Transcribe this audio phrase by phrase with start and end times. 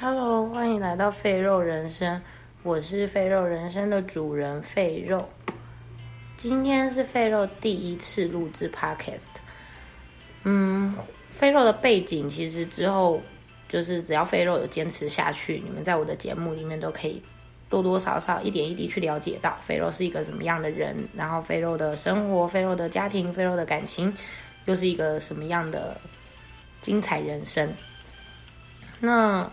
[0.00, 2.22] Hello，欢迎来到废肉人生，
[2.62, 5.28] 我是废肉人生的主人废肉。
[6.36, 9.26] 今天是废肉第一次录制 Podcast。
[10.44, 10.94] 嗯，
[11.28, 13.20] 废肉的背景其实之后
[13.68, 17.20] 就是只要废肉有坚持下去，你们在我的节目里面都可以
[17.68, 24.16] 多多少少一点一滴去了解到废肉是一个什么样的人，然后废肉的生活、废肉的家庭、废肉的感情
[24.66, 25.96] 又是一个什么样的
[26.80, 27.68] 精彩人生。
[29.00, 29.50] 那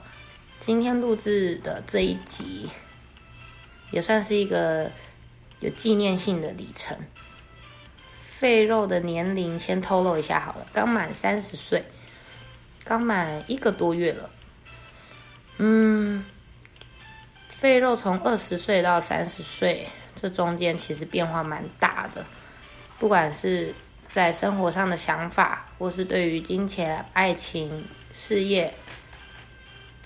[0.66, 2.68] 今天录制的这一集，
[3.92, 4.90] 也算是一个
[5.60, 6.98] 有纪念性的里程。
[8.26, 11.84] 肺肉的年龄先透露一下好了，刚满三十岁，
[12.84, 14.28] 刚满一个多月了。
[15.60, 16.26] 嗯，
[17.48, 22.26] 肺肉从二十岁到三十岁，这中间其实变化蛮大的，
[22.98, 23.72] 不管是
[24.10, 28.74] 在生活上的想法，或是对于金钱、爱情、事业。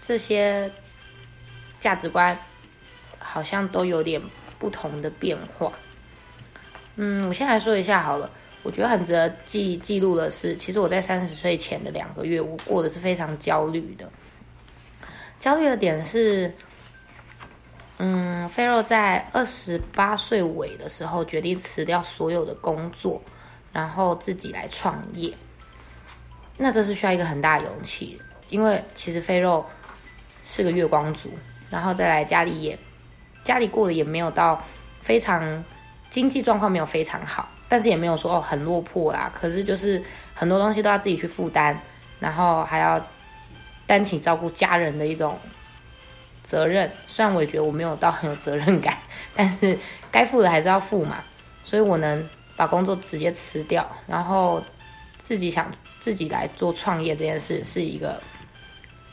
[0.05, 0.69] 这些
[1.79, 2.37] 价值观
[3.19, 4.21] 好像都有点
[4.57, 5.71] 不同的变化。
[6.95, 8.29] 嗯，我先来说一下好了。
[8.63, 14.09] 我觉得很值得记记录的是，其实我在三十岁前的两个月，我过的是非常焦虑的。
[15.39, 16.53] 焦虑的点是，
[17.99, 23.21] 嗯，菲肉在二十八岁尾的时候决定辞掉所有的工作，
[23.71, 25.33] 然后自己来创业。
[26.57, 29.65] 那这是需要一个很大的勇气，因为其实菲肉。
[30.51, 31.29] 是个月光族，
[31.69, 32.79] 然后再来家里也，
[33.43, 34.59] 家里过得也没有到
[34.99, 35.63] 非常
[36.09, 39.31] 经济状况没有非常好，但是也没有说哦很落魄啦。
[39.31, 41.79] 可是就是很多东西都要自己去负担，
[42.19, 42.99] 然后还要
[43.85, 45.37] 担起照顾家人的一种
[46.41, 46.89] 责任。
[47.05, 48.97] 虽然我也觉得我没有到很有责任感，
[49.35, 49.77] 但是
[50.11, 51.17] 该付的还是要付嘛。
[51.63, 54.59] 所以我能把工作直接辞掉，然后
[55.19, 58.19] 自己想自己来做创业这件事，是一个。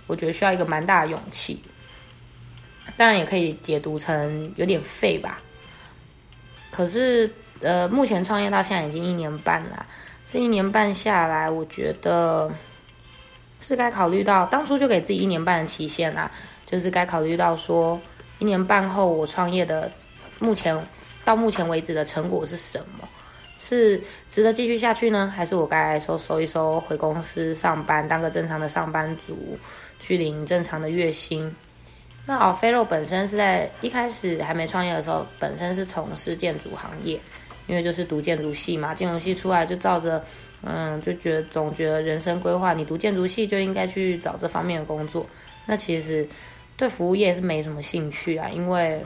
[0.06, 1.60] 我觉得需要一个蛮大的勇气，
[2.96, 5.40] 当然也可以解读成有点废吧。
[6.70, 7.30] 可是，
[7.60, 9.86] 呃，目前创业到现在已经一年半了，
[10.30, 12.52] 这一年半下来，我觉得
[13.60, 16.30] 是该考虑到当初就给自己一年半的期限啦，
[16.66, 18.00] 就是该考虑到说
[18.38, 19.90] 一年半后我创业的
[20.38, 20.78] 目前
[21.24, 23.08] 到目前为止的成果是什么。
[23.58, 29.58] 是值得继续下去呢，还是我该收收一收，回公司上班，当个正常的上班族，
[30.06, 31.52] 去领正常的月薪？
[32.26, 37.18] 那哦，菲肉本身是在一开始还没创业的时候，本身是从事建筑行业，
[37.66, 40.24] 因为就是读建筑系嘛，建筑系出来就照着，
[40.62, 45.26] 嗯，就觉得总觉得人生规划，你读建筑系就应该去找这方面的工作。
[45.66, 46.28] 那其实
[46.76, 49.04] 对服务业是没什么兴趣啊，因为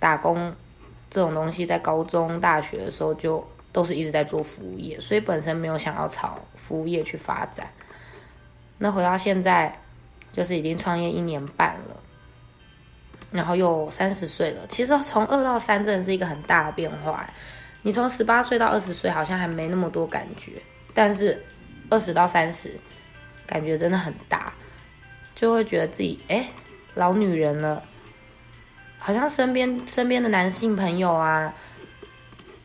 [0.00, 0.52] 打工。
[1.14, 7.70] 这种东西在高中、大学的时候就都是一直在做服务业，所以本身没有想要朝服务业去发展。
[8.82, 9.72] 那回到现在，
[10.32, 11.96] 就是已经创业一年半了，
[13.30, 14.66] 然后又三十岁了。
[14.66, 17.24] 其实从二到三真的是一个很大的变化。
[17.82, 20.60] 你从十八岁到二十岁好像还没那么多感觉，
[20.92, 21.40] 但是
[21.90, 22.76] 二十到三十，
[23.46, 24.52] 感觉真的很大，
[25.36, 26.44] 就会觉得自己哎
[26.94, 27.80] 老女人了。
[28.98, 31.54] 好像身边身边的男性朋友啊，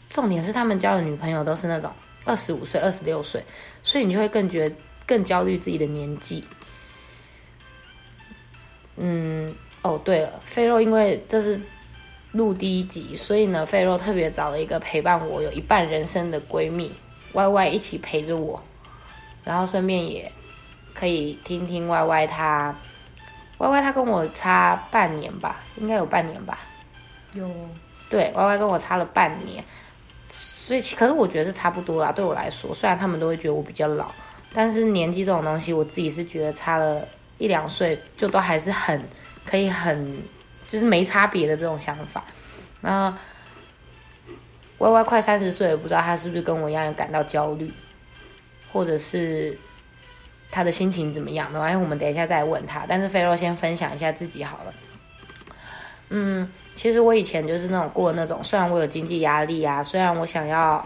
[0.09, 1.91] 重点是他们交的女朋友都是那种
[2.25, 3.43] 二十五岁、二十六岁，
[3.83, 4.75] 所以你就会更觉得
[5.07, 6.43] 更焦虑自己的年纪。
[8.97, 11.59] 嗯，哦，对了，费肉因为这是
[12.33, 16.91] 录第一集，所以呢，费肉特别找了一个陪伴我有一半人生的闺蜜
[17.33, 18.61] Y Y 一起陪着我，
[19.43, 20.31] 然后顺便也
[20.93, 22.75] 可以听听 Y Y 她。
[23.57, 26.59] Y Y 她跟我差半年吧，应该有半年吧。
[27.33, 27.49] 有。
[28.09, 29.61] 对，Y Y 跟我差了半年，
[30.29, 32.09] 所以可是我觉得是差不多啦。
[32.09, 34.09] 对我来说，虽然他们都会觉得我比较老，
[34.53, 39.01] 但是年纪这种东西，我自己是觉得差了一两岁，就都还是很
[39.45, 40.17] 可以很
[40.69, 42.23] 就是没差别的这种想法。
[42.81, 43.15] 那
[44.77, 47.71] Y Y 快三十岁了，不知道他是不是跟我一样感到焦虑，
[48.71, 49.57] 或者是？
[50.49, 51.51] 他的心情怎么样？
[51.51, 52.85] 没关系，我们等一下再问他。
[52.87, 54.73] 但是菲洛先分享一下自己好了。
[56.09, 60.83] 嗯，其实我以前就是那种过那种，虽然我有经济压力啊，虽然我想要，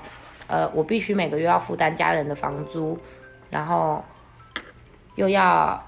[0.48, 3.00] 呃，我必须每个月要负担家人的房租，
[3.52, 4.04] 然后
[5.14, 5.80] 又要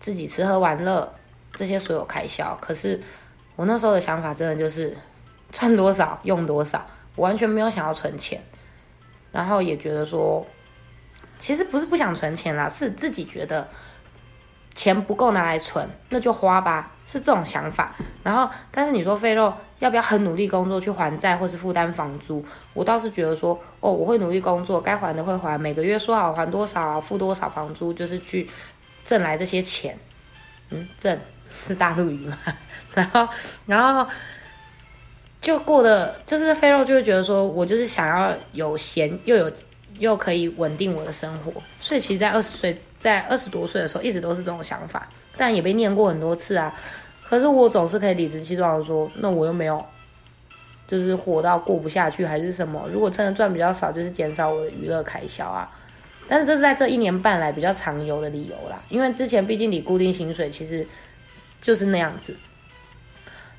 [0.00, 1.14] 自己吃喝玩乐
[1.52, 2.58] 这些所有开销。
[2.60, 3.00] 可是
[3.54, 4.96] 我那时候的想法真的就是
[5.52, 8.42] 赚多少用多少，我完全没有想要存钱，
[9.30, 10.44] 然后也觉得说。
[11.40, 13.68] 其实不是不想存钱啦，是自己觉得
[14.74, 17.94] 钱不够拿来存，那就花吧，是这种想法。
[18.22, 22.44] 然后，但是你说费肉要不要很努力工作去还债或是负担房租？
[22.74, 28.48] 我倒是觉得说，哦，我会努力工作，该还的会还，每个月说好还多少，付多少房租，就是去
[29.04, 29.98] 挣来这些钱，
[30.70, 31.18] 嗯，挣
[31.58, 32.36] 是大陆语嘛，
[32.94, 33.28] 然 后
[33.66, 34.10] 然后
[35.40, 39.50] 就过得就是肥肉就会觉得说我就是想要有闲又有
[39.98, 46.74] 又可以稳定我的生活，所以其实，在二十岁在二十多岁的时候，一直都是这种想法，但也被念过很多次啊。
[47.22, 49.84] 可是我总是可以理直气壮的说，那我又没有。
[50.90, 52.82] 就是活到过不下去还是什么？
[52.90, 55.70] 如果真的赚比较少，就是减少我的娱乐开销啊。
[56.26, 60.86] 但是这是在这一年半来比较常有的理由啦，因为之前毕竟你固定薪水其实
[61.60, 62.34] 就是那样子。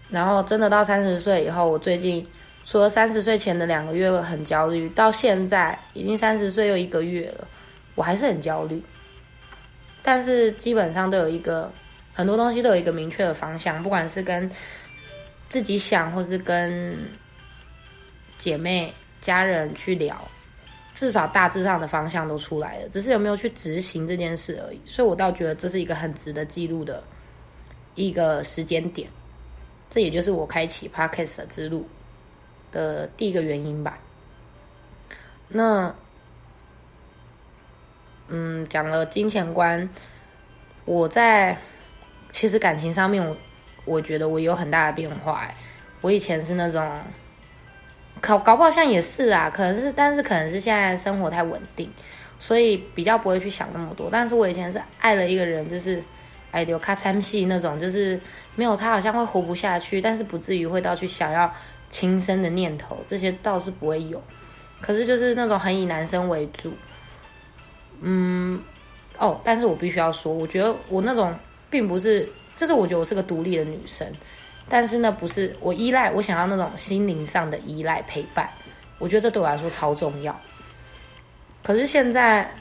[0.10, 2.26] 然后真的到三十岁以后，我最近
[2.70, 7.48] 除了三十岁前的两个月很焦虑，到现在已经三十岁又一个月了，
[7.96, 8.80] 我还是很焦虑。
[10.04, 11.72] 但是基本上都有一个
[12.14, 14.52] 很多东西都有一个明确的方向，不管是跟。
[15.50, 16.96] 自己想，或是跟
[18.38, 20.16] 姐妹、家人去聊，
[20.94, 24.80] 至少大致上的方向都出来了，只是有没有去执行这件事而已。
[24.86, 27.04] 所以我倒觉得这是一个很值得记录的
[27.96, 29.10] 一个时间点，
[29.90, 31.84] 这也就是我开启 podcast 之路
[32.72, 33.98] 的第一个原因吧。
[35.48, 35.96] 那，
[38.28, 39.90] 嗯，讲了金钱观，
[40.86, 41.58] 我在
[42.32, 43.36] 其实感情上面我。
[43.86, 45.56] 我觉得我有很大的变化哎，
[46.02, 46.88] 我以前是那种，
[48.22, 51.92] 搞搞不好像也是啊，可能是，但是可能是现在生活太稳定，
[52.38, 54.08] 所以比较不会去想那么多。
[54.12, 56.04] 但是我以前是爱了一个人，就是
[56.52, 58.20] 爱丢卡参戏那种，就是
[58.56, 61.52] 没有他好像会活不下去，但是不至于会到去想要
[61.90, 64.22] 轻生的念头，这些倒是不会有。
[64.82, 66.74] 可是就是那种很以男生为主，
[68.02, 68.62] 嗯，
[69.18, 71.36] 哦，但是我必须要说，我觉得我那种
[71.70, 72.28] 并不是。
[72.58, 74.06] 就是我觉得我是个独立的女生，
[74.68, 78.50] 但是呢，不是我依赖，我想要那种心灵上的依赖陪伴。
[78.98, 80.38] 我觉得这对我来说超重要。
[81.64, 82.52] 可是现在，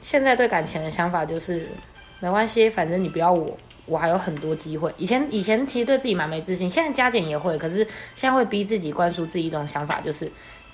[0.00, 1.68] 现在对感情的想法就是
[2.18, 4.92] 没关系，反正你不要我，我还有很多机会。
[4.98, 7.78] 以前以前其实对自己蛮没自信，现在加减也会，可是
[8.14, 10.30] 现在会逼自己灌输自己一种想法，就是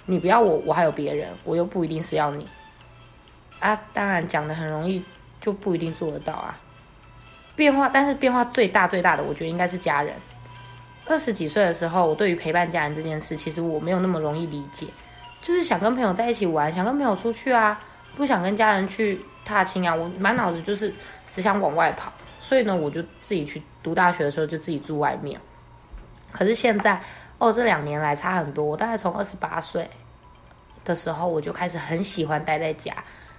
[0.07, 2.47] 你不要我，我还有别人，我又不一定是要你。
[3.61, 5.03] 啊，当然讲的很容易，
[5.41, 6.59] 就不一定做得到啊。
[7.55, 10.13] 变化，但是变化最大最大的，我觉得应该是家人。
[11.07, 14.87] 二十几岁的时候，我对于陪伴家人这件事，其实我没有那么容易理解，
[15.43, 17.79] 就是想跟朋友在一起玩，想跟朋友出去啊，
[18.17, 20.93] 不想跟家人去踏青啊，我满脑子就是
[21.31, 22.13] 只想往外跑。
[22.53, 25.41] 所以呢，我就自己去读大学的时候就自己住外面。
[26.31, 27.01] 可是现在，
[27.39, 28.63] 哦，这两年来差很多。
[28.63, 29.89] 我大概从二十八岁
[30.85, 32.93] 的时候，我就开始很喜欢待在家，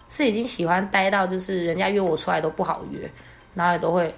[0.10, 3.08] 是已经喜欢待到就是人家约我出来都不好约。
[3.54, 4.12] 然后也都会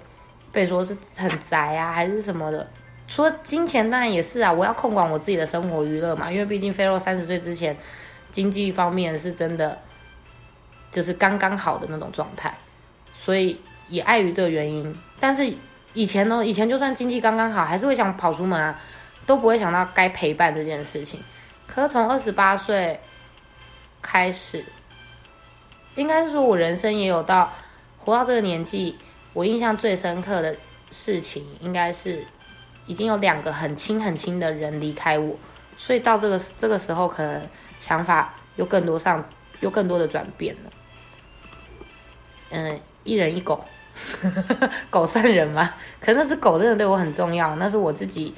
[0.50, 2.66] 被说是很宅啊，还是什么的。
[3.06, 4.50] 除了金钱，当然也是啊。
[4.50, 7.76] 我要控管我自己的生活娱乐嘛，因为毕竟菲洛三十岁之前，
[8.30, 9.78] 经济方面是真的
[10.90, 12.54] 就是刚刚好的那种状态，
[13.14, 14.94] 所以也碍于这个原因。
[15.18, 15.52] 但是
[15.94, 18.80] 以前呢，以前就算经济刚刚好，还是会想跑出门啊，
[19.26, 21.20] 都不会想到该陪伴这件事情。
[21.66, 23.00] 可是从二十八岁
[24.02, 24.64] 开始，
[25.94, 27.52] 应该是说我人生也有到
[27.98, 28.96] 活到这个年纪。
[29.32, 30.56] 我印象最深刻的
[30.90, 32.24] 事情，应该是
[32.86, 35.36] 已经有两个很亲很亲的人离开我，
[35.76, 37.42] 所以到这个这个时候，可能
[37.78, 39.22] 想法又更多上，
[39.60, 40.70] 又更多的转变了。
[42.48, 43.62] 嗯，一人一狗，
[44.90, 45.74] 狗算人吗？
[46.00, 48.34] 可是那只狗真的对我很重要，那是我自己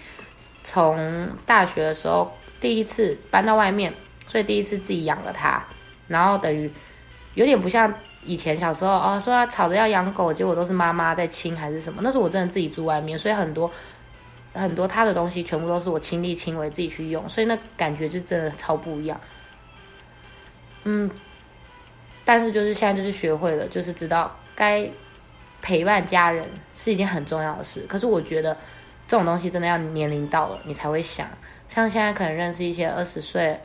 [0.62, 3.92] 从大学的时候第一次搬到外面，
[4.26, 5.62] 所以第一次自己养了它，
[6.06, 6.70] 然后等于
[7.34, 7.92] 有点不像。
[8.24, 12.00] 以前小时候哦，说要吵着要养狗，结果都是妈妈在亲还是什么？
[12.02, 13.70] 那是我真的自己住外面，所以很多
[14.52, 19.18] 很多他的东西全部都是我亲力亲为自己去用，所以那感觉就真的超不一样。
[20.84, 21.10] 嗯，
[22.24, 24.90] 但是就是现在就是学会了，就是知道该
[25.60, 27.84] 陪伴家人是一件很重要的事。
[27.88, 28.56] 可是我觉得
[29.06, 31.26] 这种东西真的要年龄到了你才会想，
[31.68, 33.60] 像现在可能认识一些二十岁，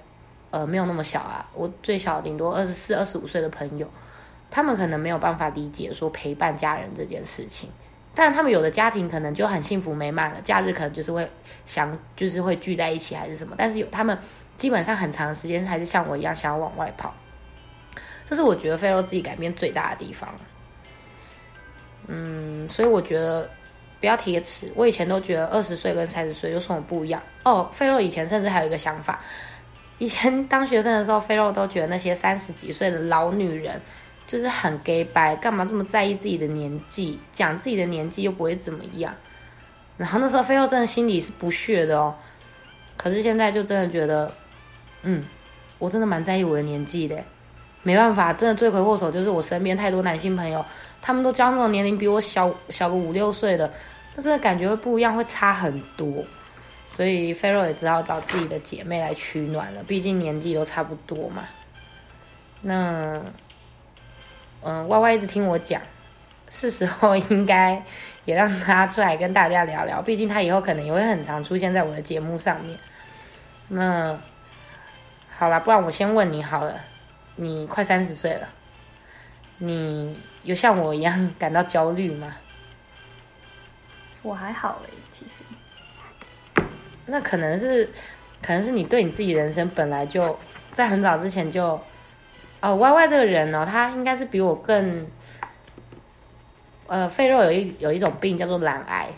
[0.51, 3.88] 呃，没有那么小啊，我最小顶多二十四、二十五岁的朋友。
[4.55, 7.71] 他们可能没有办法理解说陪伴家人这件事情，
[8.13, 11.27] 但他们有的家庭可能就很幸福美满了，假日可能就是会
[11.65, 13.55] 想，就是会聚在一起还是什么。
[13.57, 14.15] 但是有他们
[14.55, 17.12] 基本上很长时间还是像我一样想要往外跑，
[18.27, 20.29] 这是我觉得菲洛自己改变最大的地方。
[22.07, 23.50] 嗯，所以我觉得
[24.00, 24.72] 不要贴词。
[24.75, 27.69] 我以前都觉得二十岁跟三十岁有什么不一样哦。
[27.72, 29.19] 菲洛以前甚至还有一个想法，
[29.98, 33.81] 以前当学生的时候，菲洛都觉得那些三十几岁的老女人。
[34.25, 37.19] 就是很 gay 白，干嘛这么在意自己的年纪？
[37.31, 39.13] 讲自己的年纪又不会怎么样。
[39.98, 42.15] 然后那时候菲洛真的心里是不屑的哦。
[42.98, 44.33] 可是现在就真的觉得，
[45.03, 45.22] 嗯，
[45.77, 47.22] 我真的蛮在意我的年纪的。
[47.83, 50.65] 没办法，真的罪魁祸首就是我身边太多男性朋友
[51.03, 53.69] 他们都交那种年龄比我小小个五六岁的，
[54.15, 56.24] 那真的感觉会不一样，会差很多。
[56.95, 61.43] 所以菲洛也只好找自己的姐妹来取暖了，毕竟年纪都差不多嘛。
[62.62, 63.19] 那，
[64.63, 65.81] 嗯，Y Y 一直听我讲，
[66.50, 67.83] 是时候应该
[68.24, 72.77] 也让他出来跟大家聊聊，毕竟他以后可能也会很常出现在我的节目上面。
[73.67, 74.17] 那，
[75.36, 76.79] 好了，不然我先问你好了，
[77.36, 78.48] 你快三十岁了。
[79.57, 82.35] 你有像我一样感到焦虑吗？
[84.21, 85.43] 我还好诶，其实。
[87.05, 87.85] 那可能是，
[88.41, 90.38] 可能是你对你自己人生本来就
[90.71, 91.79] 在很早之前就，
[92.62, 95.05] 哦，Y Y 这个人呢，他应该是比我更，
[96.88, 99.09] 呃，肺肉有一有一种病叫做懒癌，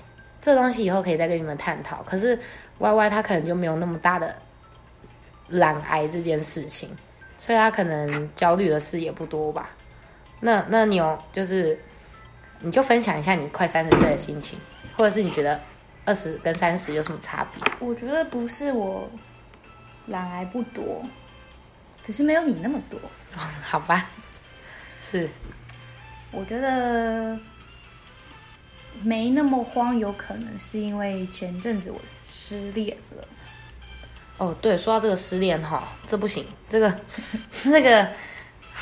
[0.42, 2.02] 这东西以后可以再跟你们探讨。
[2.02, 2.40] 可是
[2.80, 4.36] Y Y 他可能就没有那么大的
[5.50, 6.90] 懒癌这件事情，
[7.38, 9.70] 所以他可能焦虑的事也不多吧。
[10.42, 11.80] 那那你有就是，
[12.60, 14.60] 你就分享一下你快三十岁的心情，
[14.96, 15.60] 或者是你觉得
[16.06, 17.64] 二十跟三十有什么差别？
[17.80, 19.10] 我觉得不是我
[20.08, 21.02] 懒癌不多，
[22.04, 23.00] 只是没有你那么多。
[23.64, 24.08] 好吧，
[25.00, 25.28] 是。
[26.32, 27.40] 我觉得
[29.02, 33.28] 没那么慌，有可能是因为前阵子我失恋了。
[34.38, 37.00] 哦，对，说到这个失恋哈，这不行，这个
[37.66, 38.08] 那个。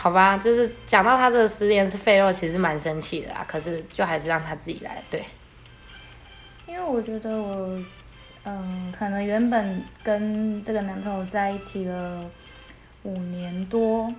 [0.04, 3.46] 好吧，就是讲到他这个失恋是废肉，其实蛮生气的啊。
[3.48, 5.24] 可是就还是让他自己来，对。
[6.68, 7.80] 因为我觉得我，
[8.44, 12.30] 嗯，可能原本跟这个男朋友在一起了
[13.04, 14.14] 五年多，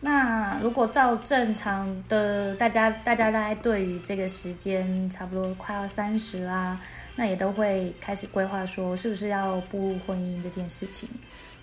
[0.00, 6.80] 那如果照正常的，大家大家大概对于这个时间差不多快要三十啦，
[7.16, 11.06] 那也都会开始规划说是不是要步入婚姻这件事情。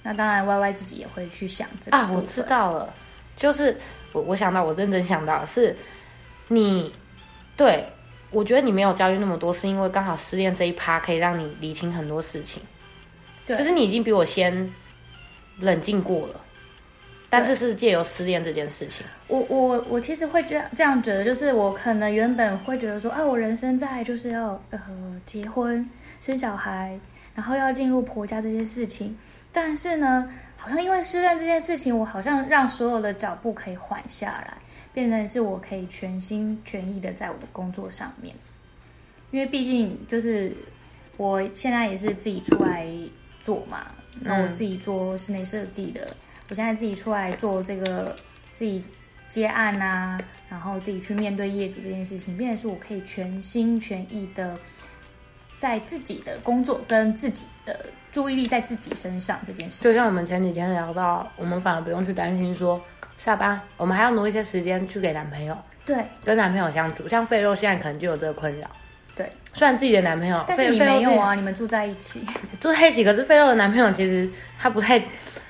[0.04, 2.94] 那当然，Y Y 自己也会去想这个啊，我知道了。
[3.36, 3.78] 就是
[4.12, 5.76] 我，我想到，我认真想到是，
[6.48, 6.92] 你，
[7.58, 7.86] 对
[8.32, 12.62] 我觉得你没有焦虑那么多，是因为刚好失恋这一趴可以让你理清很多事情。
[13.46, 14.74] 对，就是你已经比我先
[15.60, 16.42] 冷静过了，
[17.30, 19.06] 但是是借由失恋这件事情。
[19.28, 24.80] 我我我其实会这样这样觉得，就是我可能原本会觉得说，啊，我人生在就是要呃
[25.26, 25.88] 结婚
[26.20, 27.00] 生小孩，
[27.34, 29.18] 然后要进入婆家这些事情，
[29.56, 30.30] 但是呢。
[30.58, 34.58] 好像因为失恋这件事情，我好像让所有的脚步可以缓下来，
[34.94, 38.34] 变成是我可以全心全意的在我的工作上面。
[39.30, 40.56] 因为毕竟就是
[41.18, 42.88] 我现在也是自己出来
[43.42, 46.16] 做嘛，那我自己做室内设计的，
[46.50, 48.16] 我现在自己出来做这个
[48.52, 48.84] 自己
[49.28, 50.18] 接案啊，
[50.50, 54.58] 然后自己去面对业主这件事情，变成是我可以全心全意的
[55.58, 57.86] 在自己的工作跟自己的。
[58.16, 62.82] 注意力在自己身上这件事，就像我们前几天聊到，我们反而不用去担心说
[63.18, 67.06] 下班，我们还要挪一些时间去给男朋友，对，跟男朋友相处。
[67.10, 68.70] 像费肉现在可能就有这个困扰，
[69.18, 72.26] 对，虽然自己的男朋友，但是你没有啊，你们住在一起，
[72.62, 74.98] 住在一起，可是费肉的男朋友其实他不太，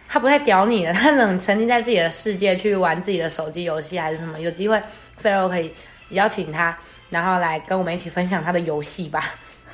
[0.07, 4.39] 他不太屌你了，他能沉浸在自己的世界去玩自己的手机游戏还是什么？
[4.39, 4.81] 有机会
[5.15, 5.71] 费肉可以
[6.09, 6.75] 邀请他，
[7.11, 9.23] 然后来跟我们一起分享他的游戏吧，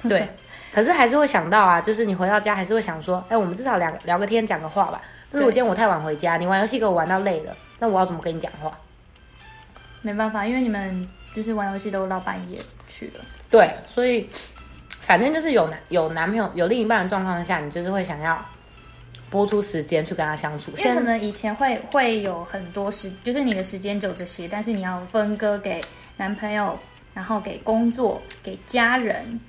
[0.03, 0.27] 对。
[0.71, 5.01] 可是还是会想到啊，就是你回到家还是会想说，哎，我们至少聊聊个天，讲个话吧。
[5.31, 8.71] 如果今天我太晚回家，你玩游戏给我玩到累了，那我要怎么跟你讲话？
[10.01, 13.21] 没办法，因为你们就是玩游戏都到半夜去了。
[13.49, 14.29] 对，所以
[14.99, 18.43] 反正就是有男有男朋友有另一半的状况下，你就是会想要
[19.29, 20.71] 播出时间去跟他相处。
[20.77, 25.81] 因为可能以前会会有很多时，就是你的时间就这些，但是你要分割给
[26.17, 26.77] 男朋友，
[27.13, 29.39] 然后给工作，给家人。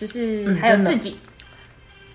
[0.00, 1.14] 就是还有自己，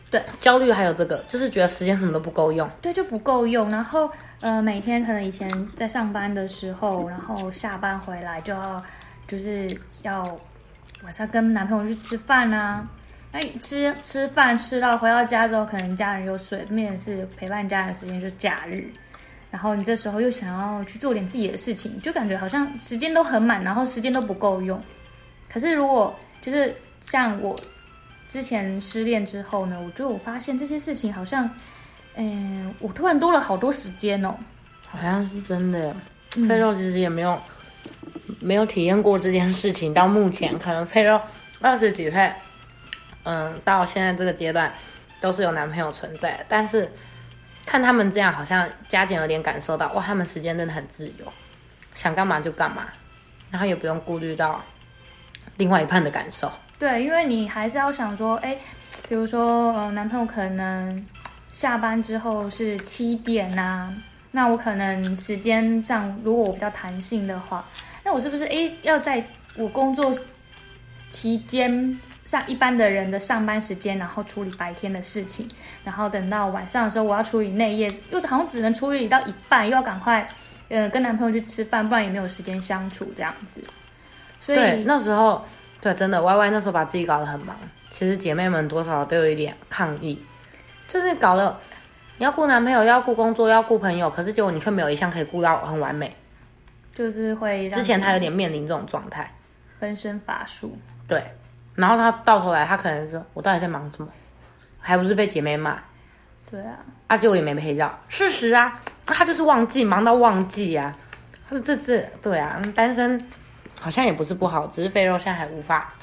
[0.10, 3.70] 对焦虑，还有这个，就是觉得时间什么都不够用，对，就不够用。
[3.70, 4.10] 然后
[4.42, 8.84] 呃，每天可能以前在上班的时候，然后下班回来就要
[9.28, 9.70] 就是
[10.02, 10.24] 要
[11.04, 12.90] 晚上跟男朋友去吃饭啊，
[13.32, 18.90] 那吃吃饭吃到回到家之后，可能家人有睡，面是陪伴家人的时间，就假日。
[19.52, 24.82] 然后你这时候又想要去做点自己的事情，就感觉好像时间都很满，然后时间都不够用。
[25.48, 27.56] 可是如果就是像我。
[28.28, 31.50] 之前失恋之后呢，我就发现这些事情好像，
[32.16, 34.36] 嗯，我突然多了好多时间哦。
[34.88, 35.94] 好像是真的，
[36.48, 37.38] 肥肉其实也没有
[38.40, 39.94] 没有体验过这件事情。
[39.94, 41.20] 到目前，可能肥肉
[41.60, 42.32] 二十几岁，
[43.24, 44.72] 嗯，到现在这个阶段
[45.20, 46.46] 都是有男朋友存在。
[46.48, 46.90] 但是
[47.66, 51.34] 看他们这样，好像加减有点感受到，哇，他们时间真的很自由，
[51.94, 52.88] 想干嘛就干嘛，
[53.52, 54.64] 然后也不用顾虑到
[55.58, 56.50] 另外一半的感受。
[56.78, 58.58] 对，因为你还是要想说，哎，
[59.08, 61.06] 比如说，呃，男朋友可能
[61.52, 63.94] 下班之后是七点呐，
[64.32, 67.64] 那我可能时间上如果我比较弹性的话，
[68.04, 69.24] 那我是不是哎要在
[69.56, 70.14] 我工作
[71.10, 75.48] 期间上一般的人的上班时间，然后处理白天的事情，
[75.86, 80.28] 然后等到晚上的时候我要处理内业，又好像只能处理到一半，又要赶快
[80.68, 83.64] 呃跟男朋友去吃饭，不然也没有时间相处这样子。
[84.42, 85.44] 所，以那时候
[85.86, 87.56] 对，真的 Y Y 那时候把自己搞得很忙。
[87.92, 90.20] 其实姐妹们多少都有一点抗议，
[90.88, 91.56] 就是搞得
[92.18, 96.12] 你要顾男朋友，要顾工作，要顾朋友，可是结果你却没有一项可以顾到很完美。
[96.92, 99.32] 就是会让之前他有点面临这种状态，
[99.80, 100.76] 分身乏术。
[101.08, 101.24] 对，
[101.76, 104.10] 然后他到头来他可能说，我到底在忙什么？
[104.80, 105.78] 还不是被姐妹骂，
[106.50, 107.96] 对啊，啊，结果也没陪到。
[108.10, 110.96] 事实啊，他就是忘记，忙到忘记呀、
[111.48, 113.22] 他说这这对啊，嗯单身
[113.86, 115.94] 好像也不是不好，只是肥肉现在还无法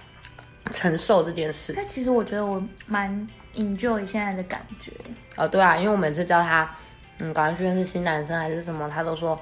[0.71, 1.73] 承受这件事。
[1.75, 3.11] 但其实我觉得我蛮
[3.57, 4.93] enjoy 现在的感觉。
[5.35, 6.73] 哦，对啊，因为我每次叫他，
[7.19, 9.37] 嗯，赶快去认识新男生还是什么，他都说，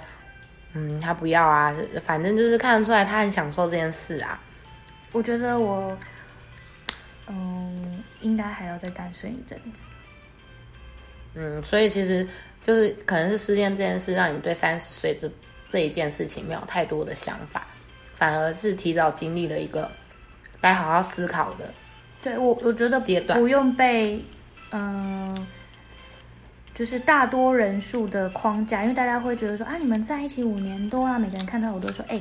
[0.73, 1.70] 嗯，他不要啊，
[2.02, 4.40] 反正就是看得出来他很享受这件事啊。
[5.12, 5.94] 我觉得我，
[7.28, 9.85] 嗯，应该还要再单身一阵子。
[11.35, 12.26] 嗯，所以其实
[12.62, 15.30] 就是可能是失恋这件事，让你对三十岁这
[15.68, 17.66] 这一件事情没有太多的想法，
[18.20, 19.90] 反而是提早经历了一个
[20.60, 21.64] 该好好思考的。
[22.22, 24.22] 对我，我觉得阶段不用被，
[24.72, 25.34] 嗯、
[26.74, 32.20] 就是大多人数的框架，因为大家会觉得说啊，你们在一起五年多啊，每个人看到我都说，哎、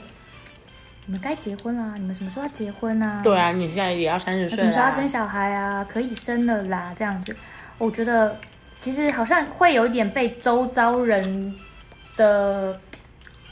[1.05, 3.19] 你们该结婚啦，你们什么时候要结婚啊？
[3.21, 5.83] 对啊，你现在也要三十岁什么时候要生小孩啊？
[5.83, 7.35] 可以生了啦，这样子，
[7.77, 8.39] 我觉得
[8.79, 11.53] 其实好像会有一点被周遭人
[12.15, 12.79] 的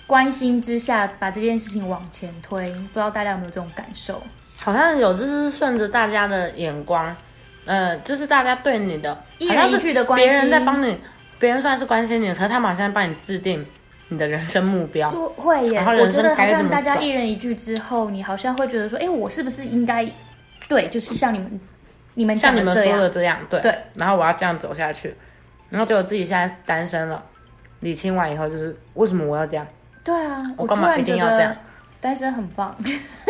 [0.07, 2.71] 关心之下，把这件事情往前推。
[2.71, 4.23] 不知道大家有没有这种感受？
[4.57, 7.15] 好像有就是顺着大家的眼光，
[7.65, 10.97] 呃，就是大家对你的一人一好像是句的关心别人在帮你，
[11.37, 13.63] 别人算是关心你，可是他们好像帮你制定
[14.07, 15.11] 你的人生目标。
[15.11, 20.09] 不会耶，然后我觉得好像大家一人一句之后，你好像会觉得说，哎，我是不是应该
[20.67, 21.59] 对，就是像你们
[22.15, 25.13] 你们像你们说的这样，对对，然后我要这样走下去，
[25.69, 27.23] 然后结果自己现在单身了，
[27.81, 29.67] 理清完以后就是为什么我要这样？
[30.07, 31.57] 对啊，我我干嘛一定要这样得
[31.99, 32.73] 单身很棒。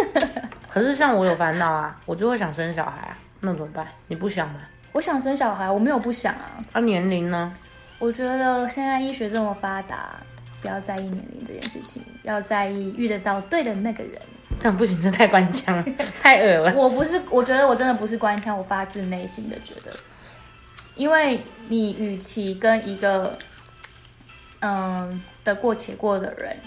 [0.70, 3.88] 可是像我有烦恼啊，我就会想生小孩啊，那怎么办？
[4.06, 4.60] 你不想吗？
[4.92, 7.52] 我想生小孩，我没有不想啊，啊，年龄呢？
[7.98, 10.18] 我觉得现在医学这么发达，
[10.62, 14.22] 不要在意年龄这件事情，要在意遇得到对的那个人。
[14.62, 15.86] 但不行，这太官腔了，
[16.22, 16.74] 太恶了。
[16.76, 19.92] 我不是，我觉得我真的不是官腔，我发自内心的觉得，
[20.94, 23.36] 因为你与其跟一个
[24.62, 26.58] 嗯得过且过的人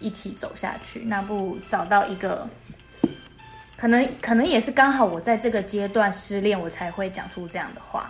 [0.00, 2.48] 一起走下去，那不找到一个。
[3.76, 8.08] 可能可能也是刚好我在这个阶段失恋，我才会讲出这样的话。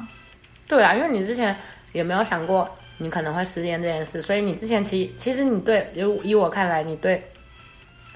[0.69, 1.57] 对啊，因为你之前
[1.93, 7.23] 也没有想过你可能会失恋这件事，所以你之前其其实你对，如以我看来，你对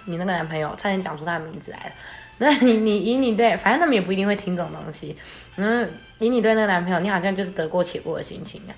[0.04, 1.92] 你那个男朋友差点讲出他的名字来了。
[2.36, 5.16] 那你你以你对，反正他们也不一定会听这种东西。
[5.56, 8.72] 嗯，以你对那个男朋友，你好像就是得过且过的心情啊。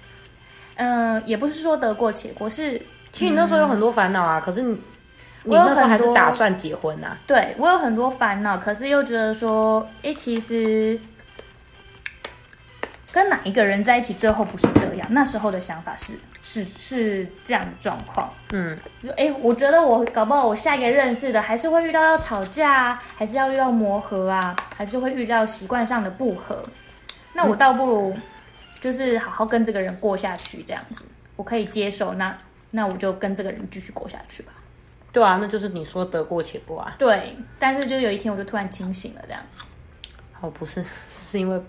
[0.78, 2.80] 嗯，也不是说得过且过，是
[3.12, 4.78] 其实你那时候有很多烦恼啊，可是你
[5.44, 7.16] 那时候还是打算结婚啊。
[7.26, 10.98] 对我有很多烦恼，可是又觉得说，诶，其实
[13.10, 15.06] 跟哪一个人在一起，最后不是这样。
[15.10, 16.12] 那时候的想法是
[16.42, 18.32] 是是这样的状况。
[18.50, 26.62] 嗯，就诶，我觉得我搞不好我下一个认识的，还是会遇到要吵架啊，还是要遇到磨合啊，还是会遇到习惯上的不合。
[27.32, 28.16] 那我倒不如
[28.80, 31.04] 就是好好跟这个人过下去，这样子
[31.36, 32.14] 我可以接受。
[32.14, 32.36] 那
[32.70, 34.52] 那我就跟这个人继续过下去吧。
[35.12, 36.94] 对啊，那就是你说得过且过啊。
[36.98, 39.42] 对，但是就有一天我就突然清醒了，这样。
[40.40, 41.60] 哦，不是，是因为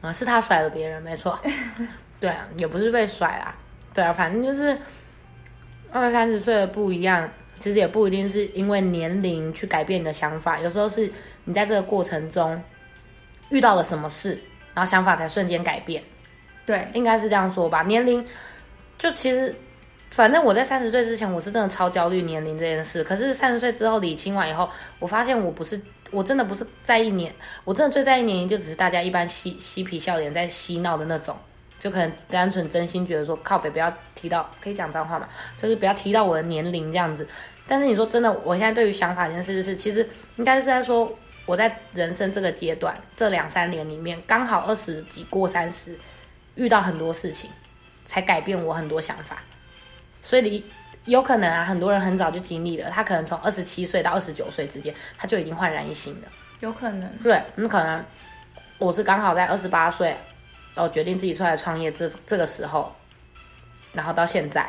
[0.00, 1.38] 啊，是他甩了别人，没错。
[2.20, 3.54] 对啊，也不是被甩啦。
[3.94, 4.76] 对啊，反正就是
[5.92, 7.26] 二三十岁的不一样，
[7.58, 11.10] 其实也不一定是因为年龄去改变你的想法，有时候是
[11.44, 12.62] 你在这个过程中
[13.48, 14.38] 遇到了什么事，
[14.74, 16.02] 然后想法才瞬间改变，
[16.66, 17.84] 对，应该是这样说吧。
[17.84, 18.26] 年龄
[18.98, 19.54] 就其实。
[20.08, 23.04] 反正我在三十岁之前，我是真的超焦虑年龄这件事。
[23.04, 24.66] 可是三十岁之后理清完以后，
[24.98, 25.78] 我发现我不是，
[26.10, 31.36] 我真的不是在意年，我真的最在意年龄，就只是大家一般嬉嬉皮笑脸在嬉闹的那种，
[31.80, 35.28] 就可能单纯真心觉得说靠北不要提到，可以讲脏话嘛，
[35.60, 37.28] 就是不要提到我的年龄这样子。
[37.66, 41.12] 但是你说真的，我现在对于想法这件事，就是其实应该是在说
[41.44, 45.94] 我在人生这个阶段这两三年里面，刚好二十几过三十，
[46.56, 47.48] 遇到很多事情，
[48.04, 49.38] 才改变我很多想法。
[50.22, 50.64] 所以你
[51.04, 56.28] 有可能啊，很多人很早就经历了，他可能从二十七岁到二十九岁之间，他就已经焕然一新了。
[56.60, 57.08] 有可能。
[57.18, 58.04] 对，你可能
[58.78, 60.08] 我是刚好在二十八岁，
[60.74, 62.92] 然后决定自己出来创业这这个时候，
[63.92, 64.68] 然后到现在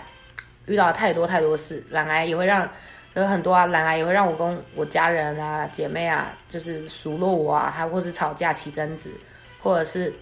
[0.68, 2.70] 遇到了太多太多事，懒癌也会让
[3.16, 9.10] 有很多啊，懒癌也会让我跟我家人啊、姐妹啊，就是数落我啊，还或是吵架起争执，
[9.60, 10.14] 或者是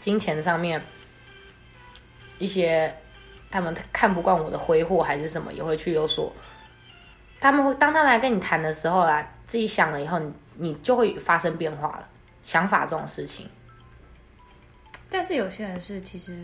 [0.00, 0.80] 金钱上面
[2.38, 2.94] 一些
[3.50, 6.32] 他们看不惯我的挥霍还是什么，也会去有所。
[7.40, 12.08] 他们会当他们来跟你谈的时候啊，自己想了以后，你你就会发生变化了。
[12.42, 13.46] 想法这种事情，
[15.10, 16.34] 但是有些人是其实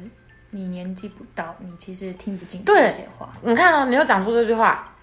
[0.51, 3.33] 你年纪不到，你其实听不进对这些话。
[3.43, 4.95] 你看哦，你又讲出这句话，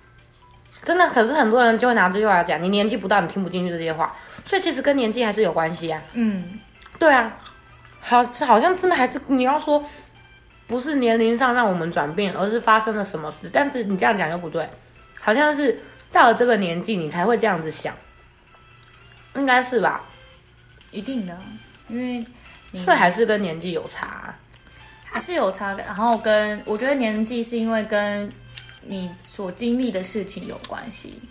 [0.83, 5.99] 真的，可是很多人就会拿这句话来讲，你年纪不到，你听不进去这些话，所以其实跟年纪还是有关系啊。
[6.13, 6.59] 嗯，
[6.99, 7.35] 对啊，
[8.01, 9.83] 好，好像真的还是你要说，
[10.67, 13.49] 不是年龄上让我们转变，而是发生了什么事。
[13.53, 14.67] 但是你这样讲又不对，
[15.19, 15.79] 好像是
[16.11, 17.95] 到了这个年纪，你才会这样子想，
[19.35, 20.01] 应该是吧？
[20.91, 21.37] 一定的，
[21.87, 22.25] 因为
[22.71, 24.35] 你所以还是跟年纪有差啊、
[25.05, 25.83] 还是有差的。
[25.83, 28.29] 然后跟我觉得年纪是因为跟
[28.81, 31.21] 你所经历的事情有关系。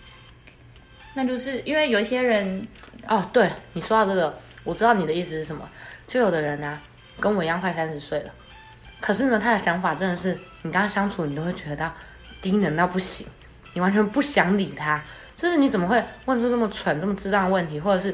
[1.13, 2.65] 那就是因为有一些人，
[3.07, 5.67] 哦，对你说到这个，我知道你的意思是什么。
[6.11, 6.77] 就有的人呢、
[7.21, 8.31] 跟我一样快三十岁了，
[8.99, 11.89] 可是呢，他的想法真的是，你跟他相处，你都会觉得
[12.41, 13.25] 低能到不行，
[13.73, 15.01] 你完全不想理他。
[15.37, 18.13] 就是你怎么会问出这么蠢、这么智障的问题，或者是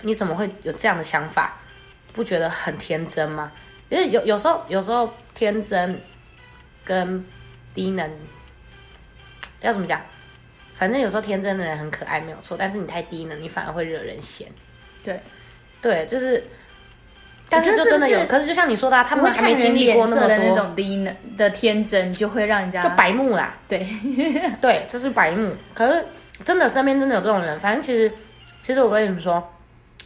[0.00, 1.54] 你怎么会有这样的想法？
[2.14, 3.52] 不觉得很天真吗？
[3.90, 6.00] 因为有有时候，有时候天真
[6.82, 7.22] 跟
[7.74, 8.10] 低能
[9.60, 10.00] 要怎么讲？
[10.78, 12.56] 反正有时候天真的人很可爱，没有错。
[12.56, 14.48] 但是你太低能，你反而会惹人嫌。
[15.04, 15.20] 对，
[15.84, 16.42] 对，就是，
[17.50, 18.20] 但是就真的有。
[18.20, 23.54] 是是可是就像你说的、啊，他们还没经历过那么多，的那种低能的天真，就会让人家就白目啦。
[23.68, 23.86] 对，
[24.62, 25.52] 对，就是白目。
[25.74, 26.02] 可是
[26.42, 27.60] 真的身边真的有这种人。
[27.60, 28.10] 反正其实，
[28.62, 29.46] 其实我跟你们说，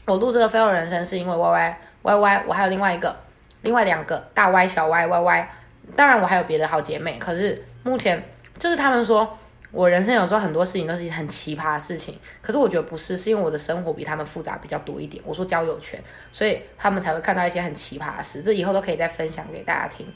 [0.07, 3.15] 我录这个飞肉人生是因为 Y Y Y Y，我还有另外一个，
[3.63, 5.49] 另外两个大 Y 小 Y Y Y。
[5.95, 8.23] 当然我还有别的好姐妹，可是目前
[8.59, 9.39] 就是他们说
[9.71, 15.23] 我人生有时候很多事情都是很奇葩的事情，可是我觉得不是，是因为我的生活比他们复杂比较多一点。
[15.27, 16.03] 我说交友圈，
[16.33, 20.07] 所以他们才会看到一些很奇葩的事，这以后都可以再分享给大家听。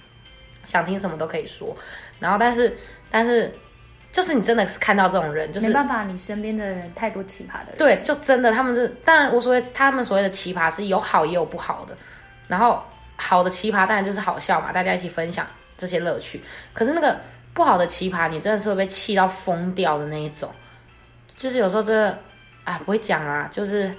[0.64, 1.76] 想听什么都可以说，
[2.20, 2.72] 然后但是
[3.10, 3.52] 但是
[4.12, 7.78] 就是你真的是看到这种人，就是没办法，你身边的人太多奇葩的人。
[7.78, 11.96] 对，就真的他们是，当然我所谓他们所谓的奇葩是有好也有不好的，
[12.46, 12.80] 然后
[13.16, 15.44] 好的奇葩当然就是好笑嘛，大家一起分享
[15.76, 16.40] 这些乐趣。
[16.72, 17.20] 可是那个
[17.54, 20.50] 不好的奇葩，你真的是会被气到疯掉的那一种，
[21.36, 22.18] 就是有时候真的
[22.64, 23.92] 啊不会讲啊，就是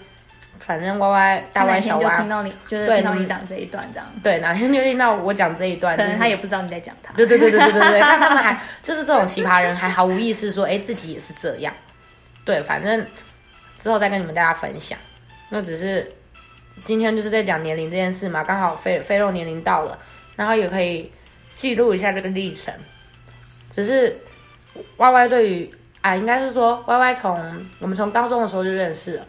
[0.59, 7.13] 反正歪歪大他哪 Y 小歪就听到你，就是听到你你讲这一段这样，对哪天就听到我讲这一段，可是能他也不知道你在讲他。
[7.13, 11.73] 对对对对对对对，但他们还就是这种奇葩人，还毫无意识说，哎，自己也是这样。
[12.45, 13.05] 对，反正
[13.77, 14.97] 之后再跟你们大家分享。
[15.49, 16.11] 那只是
[16.83, 19.97] 今天就是在讲年龄这件事嘛，刚好肥肥肉年龄到了，
[20.35, 21.11] 然后也可以
[21.55, 22.73] 记录一下这个历程。
[23.73, 24.17] 只是
[24.97, 29.27] Y Y 对于啊，应该是说 Y Y 从我们从高中的时候就认识了。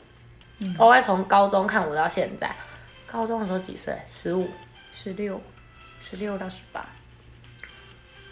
[0.79, 2.55] Y Y 从高中看我到现在，
[3.07, 3.97] 高中的时候几岁？
[4.07, 4.49] 十五。
[4.97, 5.39] 十六，
[6.01, 6.83] 十六到十八，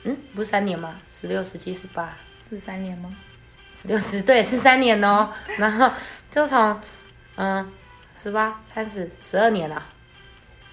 [0.05, 0.94] 嗯，不是三年吗？
[1.12, 2.16] 十六、十七、十八。
[2.48, 3.14] 不是三年吗？
[3.75, 5.90] 十六十对是三年哦，然后
[6.31, 6.81] 就从
[7.37, 7.70] 嗯
[8.16, 9.83] 十八、三十、十二年了，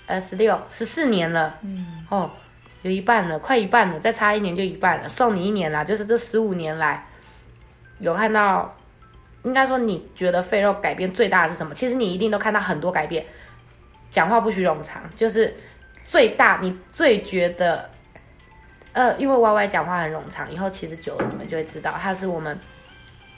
[0.06, 2.32] 呃十六、十四年了，嗯，哦，
[2.82, 7.06] 有一半了，快一半了，再差一年就一半了，送你一年啦，就是这十五年来
[8.00, 8.76] 有看到，
[9.44, 11.74] 应该说你觉得肥肉改变最大的是什么？
[11.76, 13.26] 其实你一定都看到很多改变，
[14.10, 15.54] 讲话不许冗长，就是
[16.06, 17.90] 最大你最觉得。
[18.92, 22.60] 呃，因为 Y Y 讲话很冗长，以后其实久了你们就会知道，他是我们，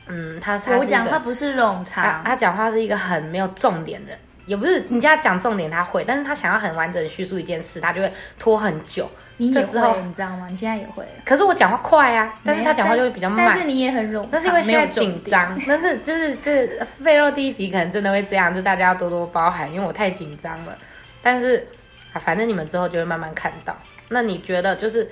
[0.08, 9.12] 嗯，他我讲话不是冗长，他讲话是一个很没有重点的，也不是你叫他讲重点他会，但是他想要很完整地叙述一件事，他就会拖很久。
[9.41, 10.45] 你也这之后会，你知道吗？
[10.47, 13.65] 你现在也会了，可是我讲话快啊，但是他讲话就会比较慢但是。
[13.65, 14.86] 你也很冗长，那是因为现在。
[14.86, 16.67] 紧张，但是就是这
[17.04, 20.77] 费洛第一集可能真的会这样，就大家要多多包涵，因为我太紧张了。
[21.23, 21.67] 但是
[22.13, 23.75] 啊，反正你们之后就会慢慢看到。
[24.10, 25.10] 那你觉得就是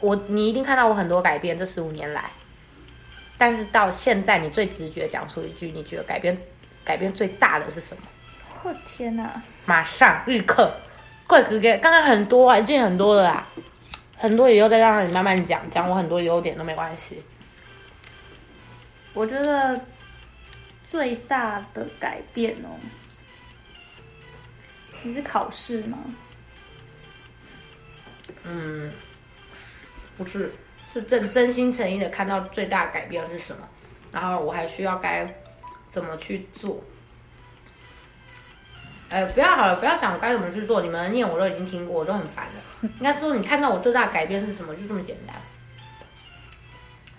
[0.00, 2.24] 我，你一定看到我很多改变，这十五年来。
[3.38, 6.36] 但是到现在，你最直觉讲出一句，你觉得改变
[6.84, 8.02] 改变最大的是什么？
[8.64, 9.30] 我、天哪！
[9.64, 10.72] 马上立刻，
[11.26, 13.46] 快哥哥，刚刚很多啊，已经很多了啦，
[14.16, 17.22] 很多以后再让你慢慢讲，讲我很多优点都没关系。
[19.12, 19.80] 我觉得
[20.86, 22.78] 最大的改变哦，
[25.02, 25.98] 你是考试吗？
[28.44, 28.92] 嗯，
[30.16, 30.52] 不是，
[30.92, 33.68] 是真真心诚意的看到最大的改变是什么，
[34.12, 35.26] 然后我还需要该
[35.88, 36.80] 怎么去做。
[39.08, 42.90] 哎，不要好了，不要想我该怎么去做，你们的念我都已经听过，我都很烦了。
[42.98, 45.36] 应该说你看到我最大的改变是什么，就这么简单。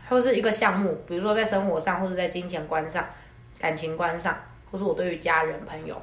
[0.09, 3.07] 或是一个项目，比如说在生活上，或者在金钱观上、
[3.59, 4.37] 感情观上，
[4.71, 6.01] 或是我对于家人朋友。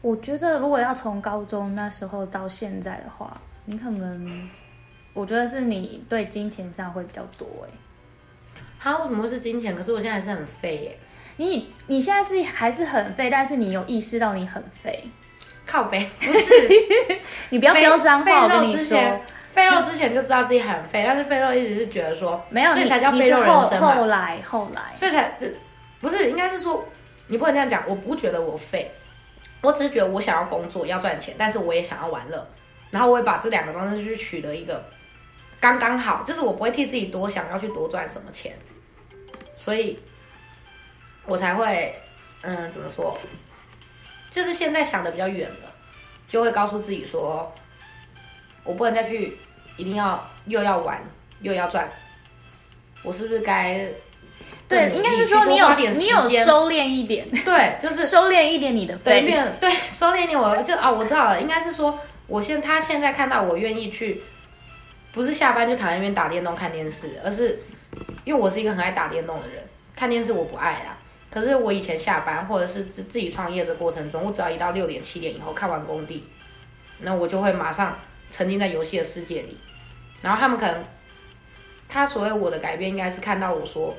[0.00, 4.48] 我觉得如果要从高中那时候到现在的话，你可能，
[5.12, 7.70] 我觉得是你对金钱上会比较多哎。
[8.80, 9.76] 他为什么会是金钱？
[9.76, 10.98] 可是我现在还是很废耶。
[11.36, 15.02] 你你现在是还是很废，但是你有意识到你很废。
[15.64, 16.40] 靠背不是，
[17.50, 18.98] 你不要飙脏话，我跟你说。
[19.52, 23.94] 废肉之前就知道自己很废，但是废肉一直是觉得说没有，所以才叫废肉人生嘛。
[23.94, 25.46] 后来后来，所以才这
[26.00, 26.82] 不是应该是说
[27.26, 27.82] 你不能这样讲。
[27.86, 28.90] 我不觉得我废，
[29.60, 32.46] 我只是觉得我想要工作要赚钱，但是我也想要玩乐，
[32.90, 34.82] 然后我会把这两个东西去取得一个
[35.60, 38.54] 刚刚好，就是我不会替自己多想要去多赚什么钱，
[39.54, 39.98] 所以
[41.26, 41.94] 我才会
[42.42, 43.18] 嗯怎么说，
[44.30, 45.72] 就是现在想的比较远了，
[46.28, 47.52] 就会告诉自己说。
[48.64, 49.36] 我不能再去，
[49.76, 51.02] 一定要又要玩
[51.40, 51.90] 又要赚，
[53.02, 53.84] 我是不是该？
[54.68, 64.22] 对，应该是说你有你有收敛一点，对，就是 收敛一点你的对面对收敛一点，我就啊，我知道了，应该是说，我现他现在看到我愿意去，
[65.12, 67.60] 不是下班就躺在那边打电动看电视，而是
[68.24, 69.62] 因为我是一个很爱打电动的人，
[69.96, 70.96] 看电视我不爱啊。
[71.32, 76.22] 可是我以前下班或者是自自己创业的过程中，我只要一到六点七点以后看完工地，
[77.00, 77.96] 那我就会马上。
[78.34, 79.54] 沉浸在游戏的世界里，
[80.22, 80.82] 然后他们可能，
[81.86, 83.94] 他所谓我的改变，应该是看到我说，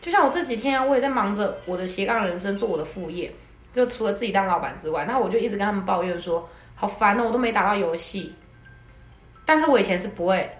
[0.00, 3.32] 就像我这几天，我也在忙着我的斜杠人生，做我的副业，
[3.72, 8.34] 就除了自己当老板之外，那我就一直跟他们抱怨说，好烦哦，我都没打到游戏。
[9.46, 10.50] 但是我以前是不会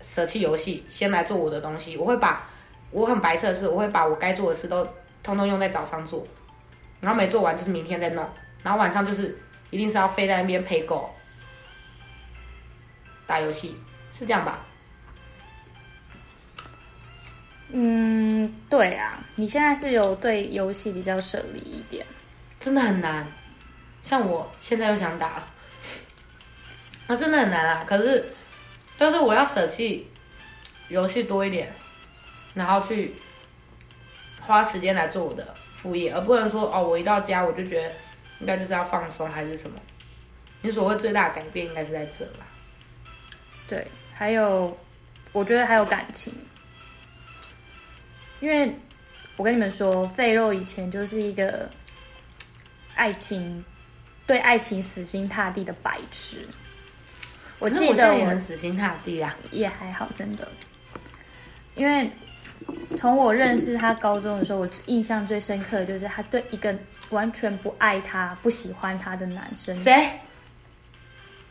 [0.00, 1.98] 舍弃游戏，先来做我的东西。
[1.98, 2.48] 我会把
[2.90, 4.88] 我很白色的事，我会把我该做的事都
[5.26, 6.24] 通通用在早上做，
[7.00, 8.24] 然后没做完就是明天再弄，
[8.62, 9.36] 然后晚上就是
[9.70, 11.12] 一定是要飞在那边陪狗。
[13.26, 13.76] 打游戏
[14.12, 14.60] 是这样吧？
[17.70, 22.06] 嗯，对啊，你现在是有对游戏比较舍离一点，
[22.60, 23.26] 真的很难。
[24.00, 25.42] 像我现在又想打，
[27.08, 27.84] 那 真的很难啊。
[27.84, 28.32] 可是，
[28.96, 30.08] 但是我要舍弃
[30.88, 31.74] 游戏多一点，
[32.54, 33.12] 然后去
[34.46, 37.92] 花时间来做我的副业，而不能说哦，我一到家我就觉得
[38.40, 39.78] 应该就是要放松还是什么。
[40.62, 42.46] 你所谓最大的改变应该是在这吧？
[43.68, 44.76] 对，还有，
[45.32, 46.32] 我觉得还有感情，
[48.40, 48.74] 因为
[49.36, 51.68] 我跟你们说，费肉以前就是一个
[52.94, 53.64] 爱情，
[54.26, 56.46] 对爱情死心塌地的白痴。
[57.58, 60.48] 我记得我们死心塌地啊，也还好，真的。
[61.74, 62.10] 因为
[62.96, 66.74] 从我认识他高中的时候，我印象最深刻的就是他对一个
[67.10, 69.76] 完全不爱他、不喜欢他的男生。
[69.76, 70.10] 谁？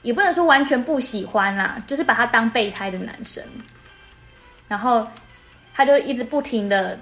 [0.01, 3.43] 也不能说完全不喜欢啦，就是把他当备胎的男生，
[4.67, 5.07] 然后
[5.73, 6.99] 他就一直不停的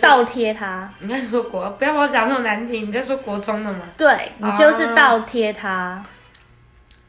[0.00, 0.88] 倒贴他。
[1.00, 2.86] 你在说国，不要把我讲那么难听。
[2.86, 3.80] 你在说国中的吗？
[3.96, 6.04] 对你就是倒贴他，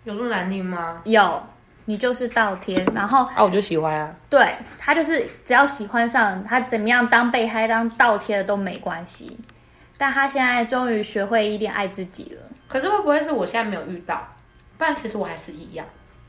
[0.04, 1.02] 有这么难听吗？
[1.04, 1.44] 有，
[1.90, 4.16] 你就是倒贴，然后啊，我就喜欢啊。
[4.30, 9.36] 对他就是只要喜欢上他，怎么样当备胎、当倒贴的都没关系。
[9.98, 12.42] 但他现在终于学会一点爱自己了。
[12.68, 14.22] 可是会不会是我现在没有遇到？
[14.78, 15.84] 不然其实我还是一样，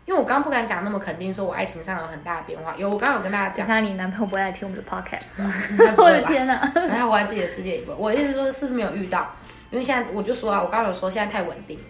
[0.07, 2.75] 因为我刚刚不敢讲那么肯定，说我爱情上有很大的变化。
[2.79, 5.33] 有，我刚刚有跟大家讲，看你男朋友不会来听我们的 podcast
[5.99, 6.73] 我的天哪！
[6.75, 9.31] 然后我在自己的世界里，我意思说是不是没有遇到？
[9.71, 11.85] 因为现在我就说啊，我刚刚有说现在太稳定了，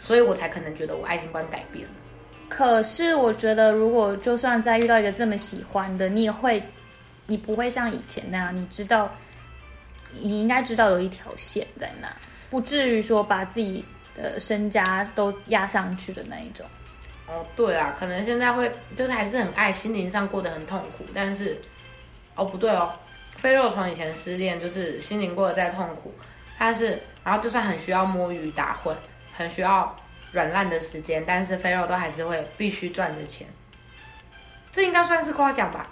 [0.00, 1.90] 所以我才可能觉得我爱情观改变了。
[2.48, 6.62] 可是我觉得，如果就算再遇到一个这么喜欢的，你也会，
[7.26, 9.10] 你不会像以前那样，你知道，
[10.12, 12.08] 你应该知道有一条线在那，
[12.48, 13.84] 不至于说把自己。
[14.16, 16.64] 的身家都压上去的那一种，
[17.26, 21.54] 哦，对啊，可能现在会就是还是很爱，心灵上过得很痛苦，但是，
[22.34, 22.90] 哦不对哦，
[23.36, 26.14] 飞肉从以前失恋就是心灵过得再痛苦，
[26.58, 28.96] 但是然后就算很需要摸鱼打混，
[29.36, 29.94] 很需要
[30.32, 33.46] 软烂的时间，但是飞肉都还是会必须赚着钱，
[34.72, 35.86] 这应该算是夸奖吧，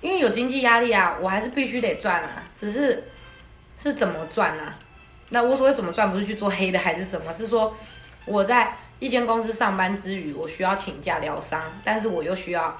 [0.00, 3.08] 因为有经济压力啊，我还是必须得赚啊，只是
[3.78, 4.76] 是怎么赚啊？
[5.30, 7.32] 那我所谓怎么赚，不是去做黑的还是什么？
[7.32, 7.76] 是说
[8.26, 12.76] 我在一间公司上班之余，我需要请假疗伤，但是我又需要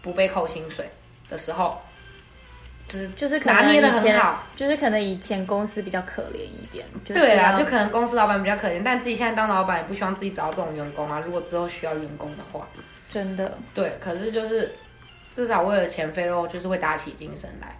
[0.00, 0.88] 不被扣薪水
[1.28, 1.82] 的时候，
[2.90, 6.84] 就是就是拿捏的很好，就是可能以前公司比较可怜一点。
[7.04, 11.22] 对啊，就可能公司老板比较可怜，但自己现在当老板也不希望自己找到这种员工啊。
[11.24, 12.66] 如果之后需要员工的话，
[13.08, 14.68] 真的对，可是就是
[15.32, 17.78] 至少为了钱飞肉，就是会打起精神来。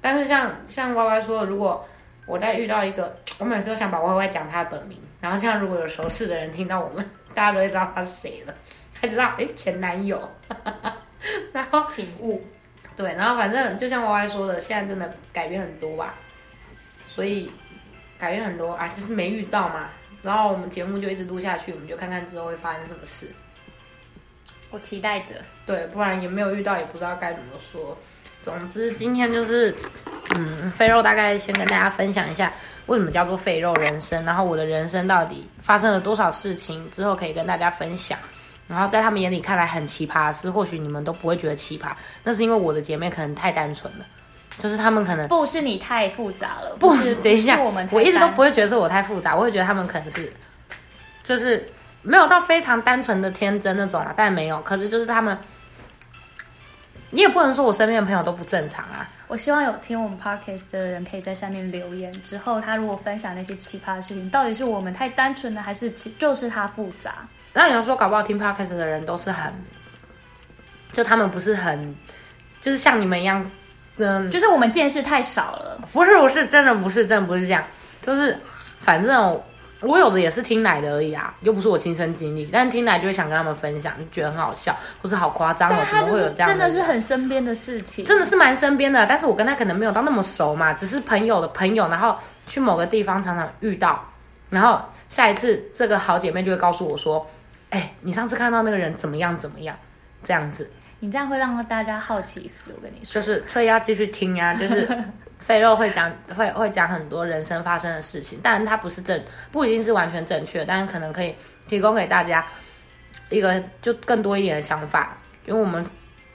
[0.00, 1.86] 但是像像 Y Y 说的，如果
[2.26, 8.52] 我在遇到一个，我每次都想把 Y Y 讲他的本名，然后这样如果有熟识的人听到我们，大家都会知道他是谁了，
[8.92, 10.20] 还知道哎前男友。
[11.52, 12.42] 然后请勿。
[12.96, 16.14] 对，然后反正就像 Y Y 说的，现在真的改变很多吧，
[17.08, 17.50] 所以
[18.18, 19.88] 改变很多啊，就是没遇到嘛。
[20.22, 23.28] 然后我们节目就一直录下去，我们就看看之后会发生什么事。
[24.70, 25.34] 我期待着。
[25.66, 27.96] 对，不然也没有遇到，也不知道该怎么说。
[28.42, 29.74] 总之，今天就是，
[30.34, 32.52] 嗯，肥肉大概先跟大家分享一下
[32.86, 38.18] 为什么叫做肥肉人生，然后我的人生到底发生了多少事情，之后可以跟大家分享。
[38.68, 41.92] 然后在他们眼里看来很奇葩的事，或许你们都不会觉得奇葩，
[42.24, 44.06] 那是因为我的姐妹可能太单纯了，
[44.58, 50.32] 就是他们可能不是你太复杂了，不是，等一下，我们我一直都不会觉得是我太复杂，我会觉得他们可能是，
[51.22, 51.68] 就是
[52.02, 55.36] 没有到非常单纯的天真那种啊，但没有，可是就是他们，
[57.14, 67.16] 你也不能说我身边的朋友都不正常啊，我希望有听我们 podcast 的人可以在下面留言，之后他如果分享那些奇葩的事情，到底是我们太单纯了，还是其就是他复杂？
[67.52, 69.52] 那你要说搞不好听 podcast 的人都是很，
[70.94, 71.94] 就他们不是很，
[72.62, 73.48] 就是像你们一样，
[73.98, 75.78] 嗯，就是我们见识太少了。
[75.92, 77.62] 不是不是，真的不是，真的不是这样，
[78.00, 78.34] 就是
[78.80, 79.38] 反正
[79.82, 92.16] 我有的也是听来的而已啊，又不是我亲身经历，但听来就会想跟他们分享，就觉得很好笑，或是好夸张哦，就是会有这样人真的是很身边的事情，真的是蛮身边的，但是我跟他可能没有到那么熟嘛，只是朋友的朋友，然后
[92.46, 94.02] 去某个地方常常遇到，
[94.50, 97.26] 然后下一次这个好姐妹就会告诉我说，
[97.70, 99.76] 哎、你上次看到那个人怎么样怎么样，
[100.22, 102.72] 这样子，你这样会让大家好奇死。
[102.76, 104.86] 我跟你说，就是所以要继续听呀、就是
[105.44, 111.34] 肥肉会讲会会讲很多人生发生的事情，当然它不是正不一定是完全正确，但是可能可以
[111.68, 112.46] 提供给大家
[113.28, 115.84] 一个就更多一点的想法，因为我们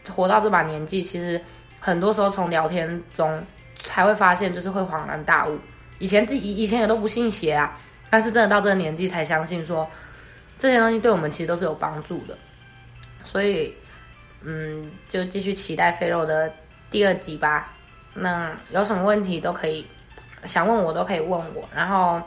[0.09, 1.41] 活到这把年纪，其实
[1.79, 3.41] 很多时候从聊天中
[3.81, 5.57] 才会发现，就是会恍然大悟。
[5.99, 7.75] 以前自己以前也都不信邪啊，
[8.09, 9.89] 但是真的到这个年纪才相信说
[10.59, 12.37] 这些东西对我们其实都是有帮助的，
[13.23, 13.73] 所以
[14.41, 16.51] 嗯，就继续期待肥肉的
[16.91, 17.73] 第二集吧。
[18.19, 19.85] 那有什么问题都可以
[20.45, 22.21] 想问我，都可以问我，然后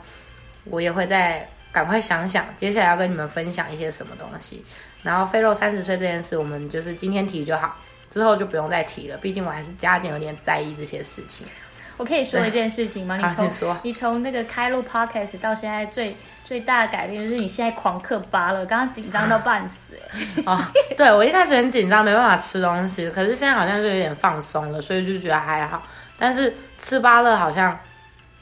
[0.63, 4.63] 我也会再赶快想想接下来要跟你们分享一些什么东西。
[5.03, 7.75] 然后肥肉三十岁这件事，我们就是今天提就好，
[8.09, 9.17] 之后就不用再提了。
[9.17, 11.45] 毕竟我还是加减有点在意这些事情。
[12.01, 13.15] 我可以说一件事情吗？
[13.15, 20.59] 你好从你从那个开录 podcast 到现在最最大的改变就是你现在狂嗑巴乐，刚刚紧张到半死、欸， 哦，
[20.97, 25.83] 对我一开始很紧张，没办法吃东西，可是现在好像就有点放松了，所以就觉得还好。
[26.17, 27.77] 但是吃芭乐好像，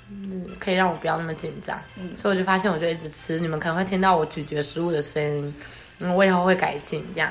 [0.10, 5.54] 嗯，可以让我不要那么紧张，嗯所以我就发现我就一直吃，你们可能会听到我咀嚼食物的声音，
[6.00, 7.30] 嗯，我以后会改进这样。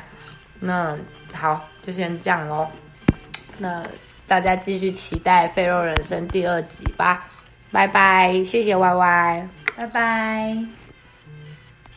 [0.61, 0.95] 那
[1.33, 2.69] 好，就先这样喽。
[3.57, 3.83] 那
[4.29, 7.25] 大家继续期待《肥肉人生》第二集吧，
[7.73, 9.49] 拜拜，谢谢 Y Y。
[9.75, 10.78] 拜拜。